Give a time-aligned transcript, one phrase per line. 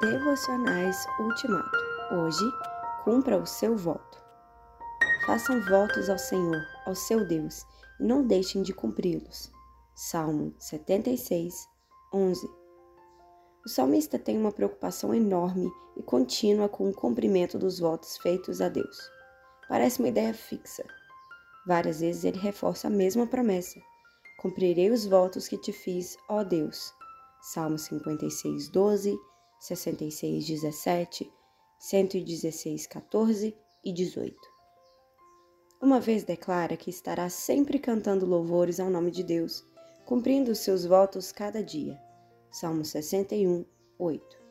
[0.00, 1.78] Devocionais Ultimato.
[2.10, 2.44] Hoje,
[3.04, 4.20] cumpra o seu voto.
[5.24, 7.64] Façam votos ao Senhor, ao seu Deus,
[8.00, 9.48] e não deixem de cumpri-los.
[9.94, 11.68] Salmo 76,
[12.12, 12.50] 11.
[13.64, 18.68] O salmista tem uma preocupação enorme e contínua com o cumprimento dos votos feitos a
[18.68, 18.98] Deus.
[19.68, 20.84] Parece uma ideia fixa.
[21.64, 23.80] Várias vezes ele reforça a mesma promessa:
[24.42, 26.92] Cumprirei os votos que te fiz, ó Deus.
[27.40, 29.16] Salmo 56, 12
[29.60, 31.32] 66, 17,
[31.78, 34.36] 116, 14 e 18.
[35.80, 39.64] Uma vez declara que estará sempre cantando louvores ao nome de Deus,
[40.04, 42.00] cumprindo os seus votos cada dia.
[42.50, 43.64] Salmo 61,
[43.98, 44.46] 8.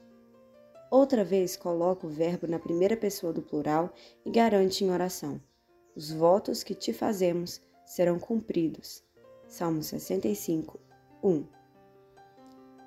[0.91, 3.91] Outra vez coloca o verbo na primeira pessoa do plural
[4.24, 5.41] e garante em oração:
[5.96, 9.04] Os votos que te fazemos serão cumpridos.
[9.48, 10.80] Salmo 65,
[11.24, 11.46] 1.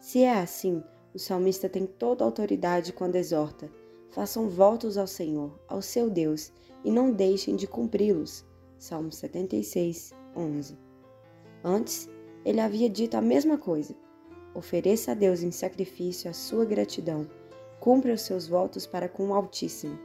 [0.01, 0.83] Se é assim,
[1.15, 3.71] o salmista tem toda a autoridade quando exorta:
[4.11, 6.53] façam votos ao Senhor, ao seu Deus,
[6.85, 8.45] e não deixem de cumpri-los.
[8.79, 10.79] Salmo 76, 11.
[11.65, 12.09] Antes,
[12.45, 13.95] ele havia dito a mesma coisa:
[14.55, 17.29] ofereça a Deus em sacrifício a sua gratidão,
[17.81, 19.99] cumpra os seus votos para com o Altíssimo.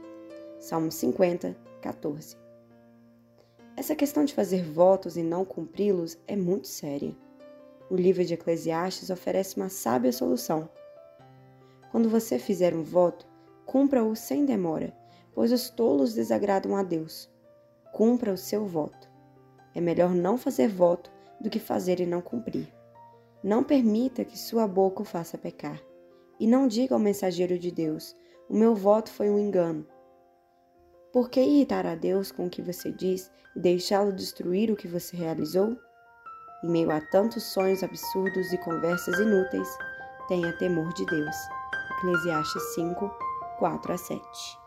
[0.58, 2.36] Salmo 50, 14.
[3.76, 7.14] Essa questão de fazer votos e não cumpri-los é muito séria.
[7.90, 10.68] O livro de Eclesiastes oferece uma sábia solução.
[11.94, 13.24] Quando você fizer um voto,
[13.64, 14.92] cumpra-o sem demora,
[15.32, 17.30] pois os tolos desagradam a Deus.
[17.92, 19.08] Cumpra o seu voto.
[19.72, 21.08] É melhor não fazer voto
[21.40, 22.66] do que fazer e não cumprir.
[23.44, 25.80] Não permita que sua boca o faça pecar.
[26.40, 28.16] E não diga ao mensageiro de Deus:
[28.48, 29.86] O meu voto foi um engano.
[31.12, 34.88] Por que irritar a Deus com o que você diz e deixá-lo destruir o que
[34.88, 35.76] você realizou?
[36.64, 39.68] Em meio a tantos sonhos absurdos e conversas inúteis,
[40.26, 41.36] tenha temor de Deus.
[42.04, 43.10] Eclesiastes 5,
[43.58, 44.63] 4 a 7.